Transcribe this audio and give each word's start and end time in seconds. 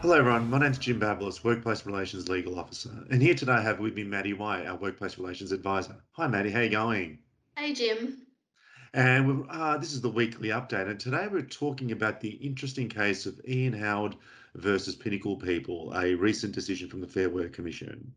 Hello, 0.00 0.16
everyone. 0.16 0.50
My 0.50 0.58
name's 0.58 0.78
Jim 0.78 0.98
Babelis, 0.98 1.44
Workplace 1.44 1.86
Relations 1.86 2.28
Legal 2.28 2.58
Officer. 2.58 2.90
And 3.10 3.22
here 3.22 3.34
today 3.34 3.52
I 3.52 3.60
have 3.60 3.78
with 3.78 3.94
me 3.94 4.02
Maddie 4.02 4.32
White, 4.32 4.66
our 4.66 4.76
Workplace 4.78 5.16
Relations 5.16 5.52
Advisor. 5.52 5.94
Hi, 6.12 6.26
Maddie. 6.26 6.50
How 6.50 6.58
are 6.58 6.64
you 6.64 6.70
going? 6.70 7.18
Hey, 7.56 7.72
Jim. 7.72 8.26
And 8.92 9.46
uh, 9.48 9.78
this 9.78 9.92
is 9.92 10.00
the 10.00 10.08
weekly 10.08 10.48
update. 10.48 10.88
And 10.88 10.98
today 10.98 11.28
we're 11.30 11.42
talking 11.42 11.92
about 11.92 12.20
the 12.20 12.30
interesting 12.30 12.88
case 12.88 13.26
of 13.26 13.40
Ian 13.46 13.74
Howard 13.74 14.16
versus 14.56 14.96
Pinnacle 14.96 15.36
People, 15.36 15.92
a 15.94 16.14
recent 16.14 16.52
decision 16.52 16.88
from 16.88 17.00
the 17.00 17.06
Fair 17.06 17.30
Work 17.30 17.52
Commission. 17.52 18.12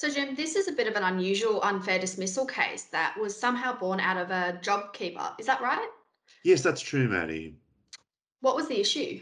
So, 0.00 0.08
Jim, 0.08 0.34
this 0.34 0.56
is 0.56 0.66
a 0.66 0.72
bit 0.72 0.86
of 0.86 0.96
an 0.96 1.02
unusual 1.02 1.60
unfair 1.62 1.98
dismissal 1.98 2.46
case 2.46 2.84
that 2.84 3.14
was 3.20 3.38
somehow 3.38 3.78
born 3.78 4.00
out 4.00 4.16
of 4.16 4.30
a 4.30 4.58
JobKeeper. 4.62 5.38
Is 5.38 5.44
that 5.44 5.60
right? 5.60 5.90
Yes, 6.42 6.62
that's 6.62 6.80
true, 6.80 7.06
Maddie. 7.06 7.58
What 8.40 8.56
was 8.56 8.66
the 8.66 8.80
issue? 8.80 9.20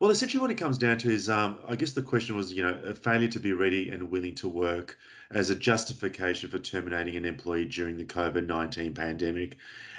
Well, 0.00 0.10
essentially, 0.10 0.42
what 0.42 0.50
it 0.50 0.58
comes 0.58 0.76
down 0.76 0.98
to 0.98 1.10
is, 1.10 1.30
um, 1.30 1.58
I 1.66 1.74
guess 1.74 1.92
the 1.92 2.02
question 2.02 2.36
was, 2.36 2.52
you 2.52 2.62
know, 2.62 2.78
a 2.84 2.94
failure 2.94 3.28
to 3.28 3.40
be 3.40 3.54
ready 3.54 3.88
and 3.88 4.10
willing 4.10 4.34
to 4.34 4.46
work 4.46 4.98
as 5.30 5.48
a 5.48 5.54
justification 5.54 6.50
for 6.50 6.58
terminating 6.58 7.16
an 7.16 7.24
employee 7.24 7.64
during 7.64 7.96
the 7.96 8.04
COVID 8.04 8.46
nineteen 8.46 8.92
pandemic, 8.92 9.56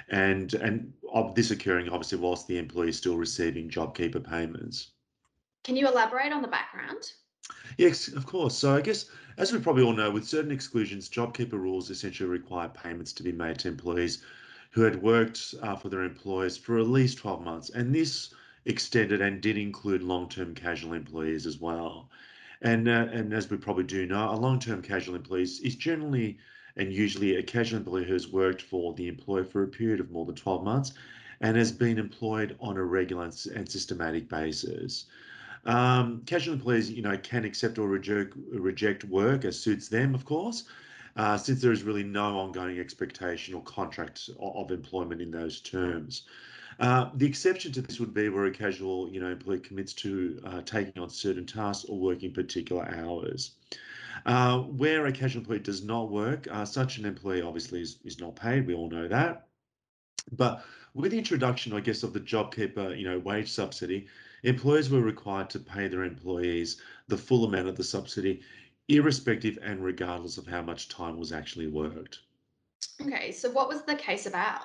and 0.09 0.53
and 0.53 0.93
of 1.11 1.33
this 1.33 1.49
occurring 1.49 1.89
obviously 1.89 2.19
whilst 2.19 2.47
the 2.47 2.59
employee 2.59 2.89
is 2.89 2.97
still 2.97 3.17
receiving 3.17 3.71
JobKeeper 3.71 4.23
payments. 4.23 4.91
Can 5.63 5.75
you 5.75 5.87
elaborate 5.87 6.31
on 6.31 6.43
the 6.43 6.47
background? 6.47 7.13
Yes, 7.77 8.07
of 8.07 8.25
course. 8.25 8.57
So 8.57 8.75
I 8.75 8.81
guess, 8.81 9.05
as 9.37 9.53
we 9.53 9.59
probably 9.59 9.83
all 9.83 9.93
know, 9.93 10.11
with 10.11 10.25
certain 10.27 10.51
exclusions, 10.51 11.09
JobKeeper 11.09 11.53
rules 11.53 11.89
essentially 11.89 12.27
require 12.29 12.67
payments 12.69 13.13
to 13.13 13.23
be 13.23 13.31
made 13.31 13.59
to 13.59 13.67
employees 13.67 14.21
who 14.71 14.81
had 14.81 15.01
worked 15.01 15.53
uh, 15.61 15.75
for 15.75 15.89
their 15.89 16.03
employers 16.03 16.57
for 16.57 16.77
at 16.79 16.87
least 16.87 17.17
12 17.19 17.43
months. 17.43 17.69
And 17.69 17.93
this 17.95 18.33
extended 18.65 19.21
and 19.21 19.41
did 19.41 19.57
include 19.57 20.01
long-term 20.01 20.55
casual 20.55 20.93
employees 20.93 21.45
as 21.45 21.59
well. 21.59 22.09
And 22.61 22.87
uh, 22.89 23.07
and 23.11 23.33
as 23.33 23.49
we 23.49 23.57
probably 23.57 23.83
do 23.85 24.05
know, 24.05 24.29
a 24.31 24.35
long-term 24.35 24.81
casual 24.81 25.15
employee 25.15 25.43
is 25.43 25.75
generally 25.75 26.37
and 26.75 26.91
usually 26.91 27.35
a 27.35 27.43
casual 27.43 27.79
employee 27.79 28.05
who 28.05 28.13
has 28.13 28.27
worked 28.27 28.61
for 28.61 28.93
the 28.95 29.07
employer 29.07 29.45
for 29.45 29.63
a 29.63 29.67
period 29.67 29.99
of 29.99 30.11
more 30.11 30.25
than 30.25 30.35
12 30.35 30.63
months 30.63 30.93
and 31.41 31.55
has 31.57 31.71
been 31.71 31.97
employed 31.99 32.55
on 32.59 32.75
a 32.77 32.83
regular 32.83 33.25
and 33.53 33.69
systematic 33.69 34.27
basis. 34.27 35.05
Um, 35.65 36.21
casual 36.25 36.53
employees, 36.53 36.91
you 36.91 37.01
know, 37.01 37.17
can 37.17 37.43
accept 37.43 37.79
or 37.79 37.87
reject 37.87 38.33
reject 38.51 39.03
work 39.03 39.45
as 39.45 39.59
suits 39.59 39.87
them, 39.87 40.13
of 40.13 40.25
course, 40.25 40.65
uh, 41.15 41.37
since 41.37 41.61
there 41.61 41.71
is 41.71 41.83
really 41.83 42.03
no 42.03 42.37
ongoing 42.37 42.79
expectation 42.79 43.55
or 43.55 43.63
contract 43.63 44.29
of 44.39 44.71
employment 44.71 45.21
in 45.21 45.31
those 45.31 45.61
terms. 45.61 46.23
Uh, 46.79 47.09
the 47.15 47.25
exception 47.25 47.71
to 47.71 47.81
this 47.81 47.99
would 47.99 48.13
be 48.13 48.29
where 48.29 48.45
a 48.45 48.51
casual, 48.51 49.09
you 49.09 49.19
know, 49.19 49.29
employee 49.29 49.59
commits 49.59 49.93
to 49.93 50.41
uh, 50.45 50.61
taking 50.61 51.01
on 51.01 51.09
certain 51.09 51.45
tasks 51.45 51.85
or 51.85 51.97
working 51.97 52.33
particular 52.33 52.85
hours. 52.95 53.51
Uh, 54.25 54.59
where 54.59 55.05
a 55.05 55.11
casual 55.11 55.41
employee 55.41 55.59
does 55.59 55.83
not 55.83 56.09
work, 56.09 56.47
uh, 56.51 56.65
such 56.65 56.97
an 56.97 57.05
employee 57.05 57.41
obviously 57.41 57.81
is, 57.81 57.99
is 58.03 58.19
not 58.19 58.35
paid. 58.35 58.67
We 58.67 58.73
all 58.73 58.89
know 58.89 59.07
that. 59.07 59.47
But 60.31 60.65
with 60.93 61.11
the 61.11 61.17
introduction, 61.17 61.73
I 61.73 61.79
guess, 61.79 62.03
of 62.03 62.13
the 62.13 62.19
JobKeeper, 62.19 62.97
you 62.97 63.07
know, 63.07 63.19
wage 63.19 63.51
subsidy, 63.51 64.07
employers 64.45 64.89
were 64.89 65.01
required 65.01 65.49
to 65.51 65.59
pay 65.59 65.87
their 65.87 66.03
employees 66.03 66.81
the 67.07 67.17
full 67.17 67.45
amount 67.45 67.67
of 67.67 67.75
the 67.75 67.83
subsidy, 67.83 68.41
irrespective 68.87 69.57
and 69.61 69.83
regardless 69.83 70.37
of 70.37 70.47
how 70.47 70.61
much 70.61 70.89
time 70.89 71.17
was 71.17 71.31
actually 71.31 71.67
worked. 71.67 72.19
Okay, 73.01 73.31
so 73.31 73.49
what 73.49 73.67
was 73.67 73.83
the 73.83 73.95
case 73.95 74.25
about? 74.25 74.61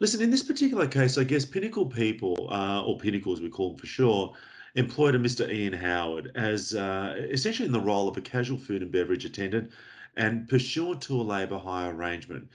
Listen, 0.00 0.22
in 0.22 0.30
this 0.30 0.42
particular 0.42 0.86
case, 0.86 1.18
I 1.18 1.24
guess 1.24 1.44
Pinnacle 1.44 1.86
people, 1.86 2.48
uh, 2.50 2.82
or 2.84 2.98
Pinnacle 2.98 3.32
as 3.32 3.40
we 3.40 3.48
call 3.48 3.70
them 3.70 3.78
for 3.78 3.86
sure, 3.86 4.34
employed 4.74 5.14
a 5.14 5.18
Mr. 5.18 5.52
Ian 5.52 5.74
Howard 5.74 6.32
as 6.34 6.74
uh, 6.74 7.14
essentially 7.18 7.66
in 7.66 7.72
the 7.72 7.80
role 7.80 8.08
of 8.08 8.16
a 8.16 8.20
casual 8.20 8.58
food 8.58 8.82
and 8.82 8.90
beverage 8.90 9.24
attendant 9.24 9.70
and 10.16 10.48
pursuant 10.48 11.00
to 11.02 11.20
a 11.20 11.22
labour 11.22 11.58
hire 11.58 11.94
arrangement, 11.94 12.48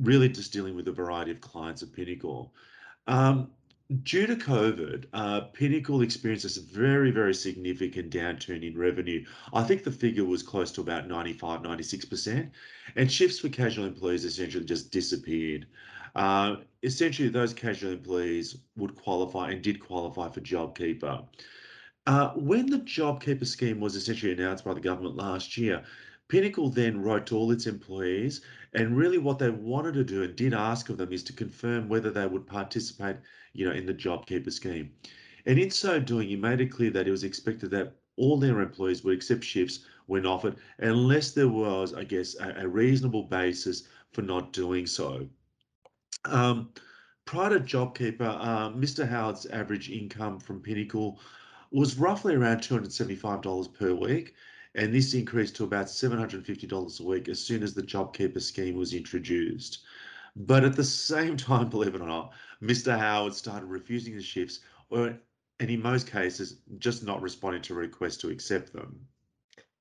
really 0.00 0.28
just 0.28 0.52
dealing 0.52 0.74
with 0.74 0.88
a 0.88 0.92
variety 0.92 1.30
of 1.30 1.40
clients 1.40 1.82
at 1.82 1.92
Pinnacle. 1.92 2.52
Um, 3.06 3.50
Due 4.04 4.24
to 4.28 4.36
COVID, 4.36 5.06
uh, 5.12 5.40
Pinnacle 5.52 6.02
experienced 6.02 6.56
a 6.56 6.60
very, 6.60 7.10
very 7.10 7.34
significant 7.34 8.12
downturn 8.12 8.64
in 8.64 8.78
revenue. 8.78 9.24
I 9.52 9.64
think 9.64 9.82
the 9.82 9.90
figure 9.90 10.24
was 10.24 10.44
close 10.44 10.70
to 10.72 10.80
about 10.80 11.08
95, 11.08 11.62
96%, 11.62 12.50
and 12.94 13.10
shifts 13.10 13.40
for 13.40 13.48
casual 13.48 13.86
employees 13.86 14.24
essentially 14.24 14.64
just 14.64 14.92
disappeared. 14.92 15.66
Uh, 16.14 16.56
essentially, 16.84 17.28
those 17.28 17.52
casual 17.52 17.90
employees 17.90 18.58
would 18.76 18.94
qualify 18.94 19.50
and 19.50 19.60
did 19.60 19.80
qualify 19.80 20.28
for 20.28 20.40
JobKeeper. 20.40 21.24
Uh, 22.06 22.30
when 22.36 22.66
the 22.66 22.78
JobKeeper 22.78 23.46
scheme 23.46 23.80
was 23.80 23.96
essentially 23.96 24.32
announced 24.32 24.64
by 24.64 24.72
the 24.72 24.80
government 24.80 25.16
last 25.16 25.56
year, 25.56 25.84
Pinnacle 26.30 26.70
then 26.70 27.02
wrote 27.02 27.26
to 27.26 27.36
all 27.36 27.50
its 27.50 27.66
employees, 27.66 28.40
and 28.72 28.96
really 28.96 29.18
what 29.18 29.40
they 29.40 29.50
wanted 29.50 29.94
to 29.94 30.04
do 30.04 30.22
and 30.22 30.36
did 30.36 30.54
ask 30.54 30.88
of 30.88 30.96
them 30.96 31.12
is 31.12 31.24
to 31.24 31.32
confirm 31.32 31.88
whether 31.88 32.08
they 32.08 32.24
would 32.24 32.46
participate, 32.46 33.16
you 33.52 33.66
know, 33.66 33.74
in 33.74 33.84
the 33.84 33.92
JobKeeper 33.92 34.52
scheme. 34.52 34.92
And 35.46 35.58
in 35.58 35.72
so 35.72 35.98
doing, 35.98 36.28
he 36.28 36.36
made 36.36 36.60
it 36.60 36.70
clear 36.70 36.90
that 36.92 37.08
it 37.08 37.10
was 37.10 37.24
expected 37.24 37.72
that 37.72 37.96
all 38.16 38.38
their 38.38 38.60
employees 38.60 39.02
would 39.02 39.16
accept 39.16 39.42
shifts 39.42 39.80
when 40.06 40.24
offered, 40.24 40.54
unless 40.78 41.32
there 41.32 41.48
was, 41.48 41.94
I 41.94 42.04
guess, 42.04 42.36
a, 42.38 42.60
a 42.60 42.68
reasonable 42.68 43.24
basis 43.24 43.88
for 44.12 44.22
not 44.22 44.52
doing 44.52 44.86
so. 44.86 45.28
Um, 46.26 46.70
prior 47.24 47.58
to 47.58 47.60
JobKeeper, 47.60 48.20
uh, 48.20 48.70
Mr. 48.70 49.08
Howard's 49.08 49.46
average 49.46 49.90
income 49.90 50.38
from 50.38 50.60
Pinnacle 50.60 51.20
was 51.72 51.98
roughly 51.98 52.36
around 52.36 52.58
$275 52.58 53.74
per 53.74 53.94
week 53.94 54.34
and 54.74 54.94
this 54.94 55.14
increased 55.14 55.56
to 55.56 55.64
about 55.64 55.86
$750 55.86 57.00
a 57.00 57.02
week 57.02 57.28
as 57.28 57.40
soon 57.40 57.62
as 57.62 57.74
the 57.74 57.82
JobKeeper 57.82 58.40
scheme 58.40 58.76
was 58.76 58.94
introduced. 58.94 59.80
But 60.36 60.64
at 60.64 60.76
the 60.76 60.84
same 60.84 61.36
time, 61.48 61.68
believe 61.68 61.94
it 61.94 62.00
or 62.00 62.06
not, 62.06 62.32
Mr. 62.62 62.96
Howard 62.96 63.34
started 63.34 63.66
refusing 63.66 64.16
the 64.16 64.22
shifts, 64.22 64.60
or 64.90 65.18
and 65.58 65.70
in 65.70 65.82
most 65.82 66.10
cases, 66.10 66.56
just 66.78 67.04
not 67.04 67.20
responding 67.20 67.60
to 67.62 67.74
requests 67.74 68.16
to 68.18 68.30
accept 68.30 68.72
them. 68.72 68.98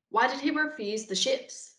Why 0.10 0.28
did 0.28 0.42
he 0.42 0.52
refuse 0.52 1.06
the 1.06 1.16
shifts? 1.16 1.76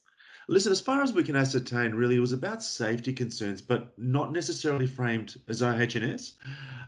Listen, 0.48 0.72
as 0.72 0.80
far 0.80 1.02
as 1.02 1.12
we 1.12 1.22
can 1.22 1.36
ascertain, 1.36 1.94
really, 1.94 2.16
it 2.16 2.20
was 2.20 2.32
about 2.32 2.62
safety 2.62 3.12
concerns, 3.12 3.60
but 3.60 3.92
not 3.98 4.32
necessarily 4.32 4.86
framed 4.86 5.38
as 5.48 5.62
OHS. 5.62 6.32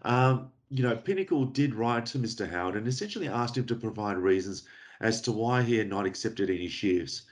Um, 0.03 0.50
you 0.71 0.82
know, 0.82 0.97
Pinnacle 0.97 1.44
did 1.44 1.75
write 1.75 2.06
to 2.06 2.19
Mr. 2.19 2.50
Howard 2.50 2.77
and 2.77 2.88
essentially 2.88 3.28
asked 3.28 3.59
him 3.59 3.66
to 3.66 3.77
provide 3.77 4.16
reasons 4.16 4.65
as 5.03 5.21
to 5.23 5.33
why 5.33 5.63
he 5.63 5.77
had 5.77 5.89
not 5.89 6.07
accepted 6.07 6.49
any 6.49 6.69
shifts. 6.69 7.23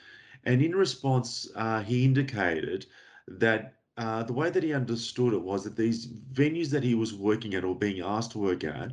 And 0.44 0.60
in 0.60 0.75
response, 0.75 1.48
uh, 1.54 1.82
he 1.82 2.04
indicated 2.04 2.86
that 3.28 3.75
uh, 3.97 4.22
the 4.22 4.32
way 4.32 4.50
that 4.50 4.62
he 4.62 4.72
understood 4.72 5.34
it 5.34 5.42
was 5.42 5.64
that 5.64 5.76
these 5.76 6.06
venues 6.06 6.70
that 6.70 6.82
he 6.82 6.94
was 6.94 7.14
working 7.14 7.54
at 7.54 7.64
or 7.64 7.75
being 7.75 8.00
asked 8.00 8.32
to 8.32 8.38
work 8.38 8.64
at 8.64 8.92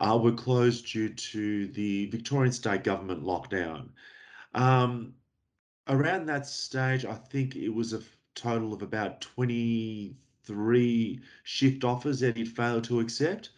uh, 0.00 0.18
were 0.20 0.32
closed 0.32 0.92
due 0.92 1.10
to 1.10 1.68
the 1.68 2.06
Victorian 2.06 2.52
state 2.52 2.84
government 2.84 3.22
lockdown. 3.22 3.88
Um, 4.54 5.14
around 5.88 6.26
that 6.26 6.46
stage, 6.46 7.04
I 7.04 7.14
think 7.14 7.56
it 7.56 7.68
was 7.68 7.92
a 7.92 8.02
total 8.34 8.72
of 8.72 8.82
about 8.82 9.20
23 9.20 11.20
shift 11.42 11.84
offers 11.84 12.20
that 12.20 12.36
he'd 12.36 12.48
failed 12.48 12.84
to 12.84 13.00
accept. 13.00 13.50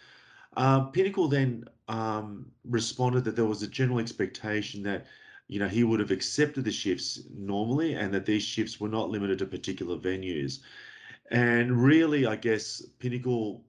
Uh, 0.59 0.81
Pinnacle 0.87 1.29
then 1.29 1.65
um, 1.87 2.51
responded 2.65 3.23
that 3.25 3.37
there 3.37 3.45
was 3.45 3.63
a 3.63 3.69
general 3.69 4.01
expectation 4.01 4.83
that 4.83 5.07
you 5.47 5.61
know 5.61 5.69
he 5.69 5.85
would 5.85 6.01
have 6.01 6.11
accepted 6.11 6.65
the 6.65 6.73
shifts 6.73 7.21
normally 7.33 7.95
and 7.95 8.13
that 8.13 8.27
these 8.27 8.43
shifts 8.43 8.81
were 8.81 8.89
not 8.89 9.09
limited 9.09 9.39
to 9.39 9.47
particular 9.47 9.97
venues. 9.97 10.59
And 11.31 11.83
really 11.83 12.27
i 12.27 12.37
guess 12.37 12.83
pinnacle 12.99 13.65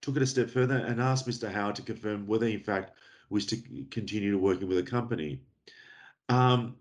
took 0.00 0.16
it 0.16 0.22
a 0.22 0.26
step 0.26 0.48
further 0.48 0.78
and 0.78 1.00
asked 1.00 1.28
mr 1.28 1.52
howard 1.52 1.76
to 1.76 1.82
confirm 1.82 2.26
whether 2.26 2.46
in 2.46 2.60
fact 2.60 2.96
was 3.28 3.44
to 3.46 3.56
continue 3.90 4.38
working 4.38 4.68
with 4.68 4.78
the 4.78 4.90
company. 4.90 5.40
Um, 6.28 6.76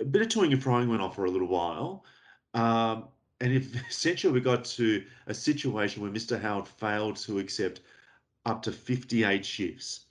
a 0.00 0.04
bit 0.04 0.22
of 0.22 0.28
toying 0.28 0.52
and 0.52 0.62
frying 0.62 0.88
went 0.88 1.02
on 1.02 1.12
for 1.12 1.26
a 1.26 1.30
little 1.30 1.48
while. 1.48 2.04
Um, 2.54 3.08
and 3.42 3.52
if 3.52 3.74
essentially 3.90 4.32
we 4.32 4.40
got 4.40 4.64
to 4.64 5.04
a 5.26 5.34
situation 5.34 6.02
where 6.02 6.10
mr 6.10 6.40
howard 6.40 6.66
failed 6.66 7.16
to 7.16 7.38
accept 7.38 7.80
up 8.46 8.62
to 8.62 8.72
58 8.72 9.44
shifts. 9.44 10.06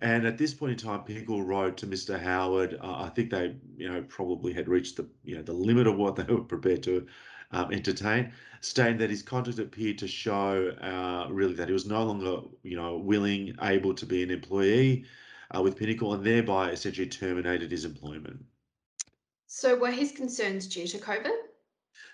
And 0.00 0.26
at 0.26 0.38
this 0.38 0.54
point 0.54 0.72
in 0.72 0.78
time, 0.78 1.02
Pinnacle 1.04 1.42
wrote 1.42 1.76
to 1.78 1.86
Mr. 1.86 2.20
Howard. 2.20 2.78
Uh, 2.80 3.02
I 3.02 3.08
think 3.08 3.30
they, 3.30 3.54
you 3.76 3.88
know, 3.88 4.02
probably 4.08 4.52
had 4.52 4.68
reached 4.68 4.96
the, 4.96 5.06
you 5.24 5.36
know, 5.36 5.42
the 5.42 5.52
limit 5.52 5.86
of 5.86 5.96
what 5.96 6.16
they 6.16 6.24
were 6.24 6.42
prepared 6.42 6.82
to 6.84 7.06
um, 7.52 7.72
entertain, 7.72 8.32
stating 8.60 8.98
that 8.98 9.10
his 9.10 9.22
conduct 9.22 9.58
appeared 9.58 9.98
to 9.98 10.08
show 10.08 10.70
uh, 10.80 11.30
really 11.30 11.54
that 11.54 11.68
he 11.68 11.72
was 11.72 11.86
no 11.86 12.04
longer, 12.04 12.38
you 12.62 12.76
know, 12.76 12.96
willing, 12.96 13.54
able 13.62 13.94
to 13.94 14.06
be 14.06 14.22
an 14.22 14.30
employee 14.30 15.04
uh, 15.54 15.60
with 15.62 15.76
Pinnacle, 15.76 16.14
and 16.14 16.24
thereby 16.24 16.70
essentially 16.70 17.06
terminated 17.06 17.70
his 17.70 17.84
employment. 17.84 18.42
So 19.46 19.76
were 19.76 19.90
his 19.90 20.12
concerns 20.12 20.66
due 20.66 20.86
to 20.86 20.98
COVID? 20.98 21.36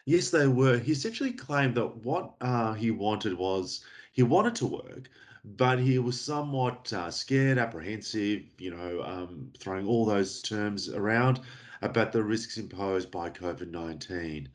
Yes, 0.07 0.31
they 0.31 0.49
were. 0.49 0.79
He 0.79 0.93
essentially 0.93 1.33
claimed 1.33 1.77
that 1.77 1.97
what 1.99 2.35
uh, 2.41 2.73
he 2.73 2.91
wanted 2.91 3.35
was 3.35 3.85
he 4.13 4.23
wanted 4.25 4.57
to 4.57 4.67
work, 4.67 5.09
but 5.45 5.79
he 5.79 5.99
was 5.99 6.21
somewhat 6.21 6.93
uh, 6.93 7.11
scared, 7.11 7.59
apprehensive, 7.59 8.43
you 8.59 8.71
know, 8.71 9.03
um, 9.03 9.53
throwing 9.59 9.87
all 9.87 10.05
those 10.05 10.43
terms 10.43 10.89
around 10.89 11.41
about 11.83 12.13
the 12.13 12.23
risks 12.23 12.59
imposed 12.59 13.11
by 13.11 13.31
COVID 13.31 13.71
19. 13.71 14.49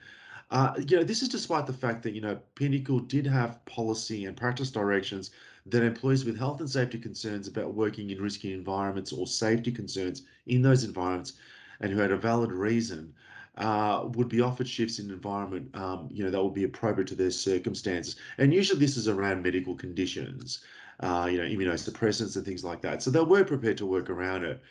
Uh, 0.51 0.73
you 0.87 0.97
know, 0.97 1.03
this 1.03 1.21
is 1.21 1.29
despite 1.29 1.65
the 1.65 1.73
fact 1.73 2.03
that, 2.03 2.13
you 2.13 2.21
know, 2.21 2.37
Pinnacle 2.55 2.99
did 2.99 3.25
have 3.25 3.63
policy 3.65 4.25
and 4.25 4.37
practice 4.37 4.69
directions 4.69 5.31
that 5.65 5.83
employees 5.83 6.25
with 6.25 6.37
health 6.37 6.59
and 6.59 6.69
safety 6.69 6.99
concerns 6.99 7.47
about 7.47 7.73
working 7.73 8.09
in 8.09 8.21
risky 8.21 8.53
environments 8.53 9.13
or 9.13 9.25
safety 9.25 9.71
concerns 9.71 10.23
in 10.45 10.61
those 10.61 10.83
environments 10.83 11.33
and 11.79 11.91
who 11.91 11.99
had 11.99 12.11
a 12.11 12.17
valid 12.17 12.51
reason 12.51 13.13
uh, 13.57 14.05
would 14.13 14.29
be 14.29 14.41
offered 14.41 14.67
shifts 14.67 14.99
in 14.99 15.05
an 15.07 15.13
environment, 15.13 15.69
um, 15.75 16.09
you 16.11 16.23
know, 16.23 16.31
that 16.31 16.43
would 16.43 16.53
be 16.53 16.63
appropriate 16.63 17.07
to 17.07 17.15
their 17.15 17.31
circumstances. 17.31 18.15
And 18.37 18.53
usually 18.53 18.79
this 18.79 18.97
is 18.97 19.07
around 19.07 19.43
medical 19.43 19.75
conditions, 19.75 20.63
uh, 21.01 21.27
you 21.31 21.37
know, 21.37 21.43
immunosuppressants 21.43 22.35
and 22.35 22.45
things 22.45 22.63
like 22.63 22.81
that. 22.81 23.03
So 23.03 23.11
they 23.11 23.21
were 23.21 23.43
prepared 23.43 23.77
to 23.77 23.85
work 23.85 24.09
around 24.09 24.43
it. 24.43 24.61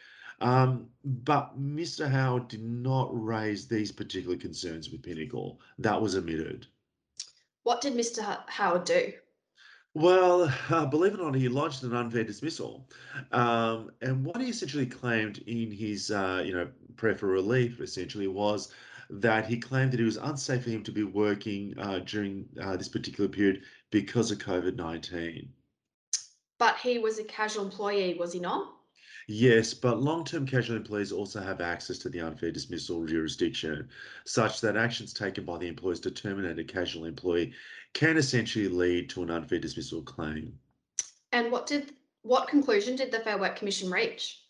Um, 0.40 0.88
but 1.04 1.56
Mr. 1.60 2.10
Howard 2.10 2.48
did 2.48 2.64
not 2.64 3.08
raise 3.12 3.68
these 3.68 3.92
particular 3.92 4.36
concerns 4.36 4.90
with 4.90 5.02
Pinnacle. 5.02 5.60
That 5.78 6.00
was 6.02 6.16
omitted. 6.16 6.66
What 7.62 7.80
did 7.80 7.94
Mr. 7.94 8.42
Howard 8.48 8.84
do? 8.84 9.12
Well, 9.94 10.52
uh, 10.70 10.86
believe 10.86 11.14
it 11.14 11.20
or 11.20 11.24
not, 11.24 11.34
he 11.34 11.48
lodged 11.48 11.84
an 11.84 11.94
unfair 11.94 12.24
dismissal. 12.24 12.88
Um, 13.30 13.92
and 14.00 14.24
what 14.24 14.40
he 14.40 14.48
essentially 14.48 14.86
claimed 14.86 15.38
in 15.46 15.70
his, 15.70 16.10
uh, 16.10 16.42
you 16.44 16.54
know, 16.54 16.68
prayer 16.96 17.16
for 17.16 17.26
relief 17.26 17.80
essentially 17.80 18.28
was 18.28 18.72
that 19.10 19.46
he 19.46 19.58
claimed 19.58 19.92
that 19.92 20.00
it 20.00 20.04
was 20.04 20.16
unsafe 20.16 20.64
for 20.64 20.70
him 20.70 20.82
to 20.84 20.92
be 20.92 21.04
working 21.04 21.74
uh, 21.78 21.98
during 22.00 22.46
uh, 22.60 22.76
this 22.76 22.88
particular 22.88 23.28
period 23.28 23.62
because 23.90 24.30
of 24.30 24.38
COVID 24.38 24.76
19. 24.76 25.48
But 26.58 26.76
he 26.76 26.98
was 26.98 27.18
a 27.18 27.24
casual 27.24 27.64
employee, 27.64 28.14
was 28.14 28.32
he 28.32 28.40
not? 28.40 28.72
Yes, 29.28 29.72
but 29.72 30.00
long-term 30.00 30.46
casual 30.46 30.76
employees 30.76 31.12
also 31.12 31.40
have 31.40 31.60
access 31.60 31.98
to 31.98 32.08
the 32.08 32.20
unfair 32.20 32.50
dismissal 32.50 33.04
jurisdiction, 33.06 33.88
such 34.26 34.60
that 34.60 34.76
actions 34.76 35.12
taken 35.12 35.44
by 35.44 35.58
the 35.58 35.68
employers 35.68 36.00
to 36.00 36.10
terminate 36.10 36.58
a 36.58 36.64
casual 36.64 37.04
employee 37.04 37.52
can 37.94 38.16
essentially 38.16 38.68
lead 38.68 39.10
to 39.10 39.22
an 39.22 39.30
unfair 39.30 39.58
dismissal 39.58 40.02
claim. 40.02 40.58
And 41.32 41.52
what 41.52 41.66
did 41.66 41.92
what 42.22 42.48
conclusion 42.48 42.96
did 42.96 43.10
the 43.10 43.20
Fair 43.20 43.38
Work 43.38 43.56
Commission 43.56 43.90
reach? 43.90 44.42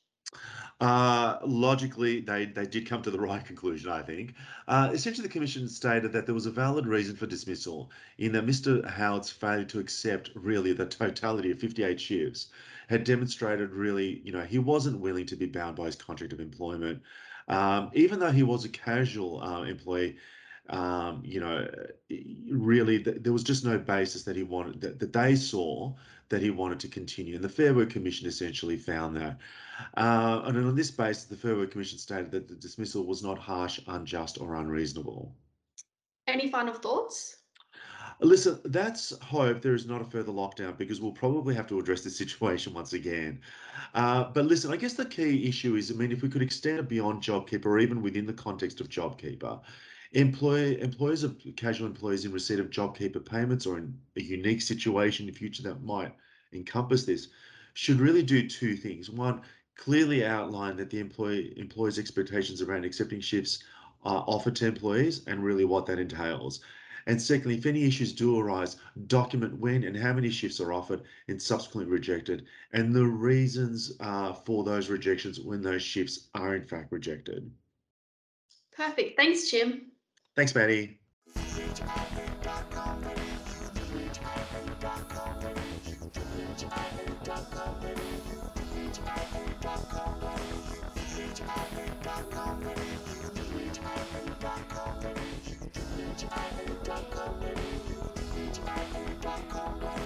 Uh, 0.83 1.39
logically, 1.45 2.21
they, 2.21 2.45
they 2.45 2.67
did 2.67 2.89
come 2.89 3.01
to 3.03 3.11
the 3.13 3.21
right 3.31 3.45
conclusion, 3.45 3.89
I 3.89 4.03
think. 4.03 4.35
Uh, 4.67 4.91
essentially, 4.93 5.25
the 5.25 5.33
Commission 5.33 5.69
stated 5.69 6.11
that 6.13 6.27
there 6.27 6.35
was 6.35 6.47
a 6.47 6.51
valid 6.51 6.89
reason 6.89 7.15
for 7.15 7.27
dismissal 7.27 7.93
in 8.19 8.33
that 8.33 8.45
Mr. 8.45 8.85
Howard's 8.85 9.31
failure 9.31 9.65
to 9.67 9.79
accept 9.79 10.31
really 10.35 10.73
the 10.73 10.87
totality 10.87 11.53
of 11.53 11.61
58 11.61 12.01
shifts 12.01 12.49
had 12.89 13.05
demonstrated 13.05 13.71
really, 13.71 14.23
you 14.25 14.33
know, 14.33 14.43
he 14.43 14.59
wasn't 14.59 14.99
willing 14.99 15.25
to 15.27 15.37
be 15.37 15.47
bound 15.47 15.77
by 15.77 15.85
his 15.85 15.95
contract 15.95 16.33
of 16.33 16.41
employment. 16.41 17.01
Um, 17.47 17.93
even 17.95 18.19
though 18.19 18.33
he 18.33 18.43
was 18.43 18.65
a 18.65 18.69
casual 18.69 19.41
uh, 19.41 19.63
employee, 19.63 20.17
um, 20.69 21.23
you 21.25 21.39
know, 21.39 21.69
really 22.51 23.01
th- 23.05 23.19
there 23.21 23.33
was 23.33 23.45
just 23.45 23.65
no 23.65 23.79
basis 23.79 24.25
that 24.25 24.35
he 24.35 24.43
wanted 24.43 24.81
that, 24.81 24.99
that 24.99 25.13
they 25.13 25.37
saw 25.37 25.95
that 26.33 26.43
he 26.43 26.51
wanted 26.51 26.81
to 26.81 26.89
continue. 26.89 27.35
And 27.35 27.45
the 27.45 27.49
Fair 27.49 27.75
Work 27.75 27.91
Commission 27.91 28.27
essentially 28.27 28.79
found 28.79 29.15
that. 29.17 29.37
Uh, 29.99 30.41
and 30.47 30.57
on 30.57 30.75
this 30.75 30.91
basis, 30.91 31.25
the 31.25 31.37
Fair 31.37 31.55
Work 31.55 31.73
Commission 31.73 31.99
stated 31.99 32.31
that 32.31 32.49
the 32.49 32.55
dismissal 32.55 33.07
was 33.07 33.23
not 33.23 33.39
harsh, 33.39 33.79
unjust, 33.87 34.41
or 34.41 34.57
unreasonable. 34.57 35.37
Any 36.27 36.51
final 36.51 36.73
thoughts? 36.73 37.37
Listen, 38.21 38.61
that's 38.65 39.13
hope 39.21 39.61
there 39.61 39.75
is 39.75 39.87
not 39.87 40.01
a 40.01 40.05
further 40.05 40.33
lockdown 40.33 40.79
because 40.79 41.03
we'll 41.03 41.13
probably 41.13 41.55
have 41.55 41.67
to 41.67 41.79
address 41.79 42.01
this 42.01 42.17
situation 42.25 42.73
once 42.73 42.95
again. 42.95 43.39
Uh, 43.95 44.25
but 44.25 44.47
listen, 44.47 44.73
I 44.73 44.77
guess 44.77 44.95
the 44.95 45.05
key 45.05 45.47
issue 45.47 45.77
is, 45.77 45.91
I 45.91 45.95
mean, 45.95 46.13
if 46.13 46.23
we 46.23 46.31
could 46.31 46.41
extend 46.41 46.79
it 46.79 46.89
beyond 46.89 47.23
JobKeeper 47.23 47.67
or 47.67 47.79
even 47.79 48.01
within 48.01 48.25
the 48.25 48.33
context 48.33 48.81
of 48.81 48.89
JobKeeper, 48.89 49.61
employ, 50.13 50.77
employers 50.77 51.25
of 51.25 51.37
casual 51.57 51.89
employees 51.89 52.25
in 52.25 52.33
receipt 52.33 52.59
of 52.59 52.71
JobKeeper 52.71 53.23
payments 53.29 53.67
or 53.67 53.77
in 53.77 53.95
a 54.17 54.23
unique 54.23 54.63
situation 54.63 55.29
in 55.29 55.33
the 55.35 55.39
future 55.39 55.63
that 55.65 55.83
might 55.83 56.15
encompass 56.53 57.05
this 57.05 57.29
should 57.75 58.01
really 58.01 58.23
do 58.23 58.49
two 58.49 58.77
things. 58.77 59.11
One, 59.11 59.43
clearly 59.77 60.25
outline 60.25 60.77
that 60.77 60.91
the 60.91 60.99
employee 60.99 61.55
employees' 61.57 61.99
expectations 61.99 62.63
around 62.63 62.85
accepting 62.85 63.21
shifts 63.21 63.65
are 64.05 64.25
offered 64.27 64.57
to 64.57 64.67
employees 64.67 65.23
and 65.27 65.43
really 65.43 65.65
what 65.65 65.87
that 65.87 65.99
entails. 65.99 66.61
And 67.07 67.21
secondly, 67.21 67.57
if 67.57 67.67
any 67.67 67.83
issues 67.85 68.13
do 68.13 68.39
arise, 68.39 68.77
document 69.07 69.59
when 69.59 69.85
and 69.85 69.97
how 69.97 70.13
many 70.13 70.31
shifts 70.31 70.61
are 70.61 70.73
offered 70.73 71.03
and 71.29 71.41
subsequently 71.41 71.91
rejected, 71.91 72.47
and 72.73 72.95
the 72.95 73.05
reasons 73.05 73.93
uh, 74.01 74.33
for 74.33 74.63
those 74.63 74.89
rejections 74.89 75.41
when 75.41 75.63
those 75.63 75.83
shifts 75.83 76.29
are 76.35 76.55
in 76.55 76.65
fact 76.65 76.93
rejected. 76.93 77.51
Perfect. 78.77 79.17
Thanks, 79.17 79.51
Jim. 79.51 79.93
Thanks, 80.37 80.55
Maddie. 80.55 80.99
Thank 92.05 92.35
you. 99.97 100.02